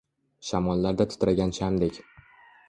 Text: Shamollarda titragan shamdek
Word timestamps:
Shamollarda 0.47 1.07
titragan 1.11 1.53
shamdek 1.59 2.01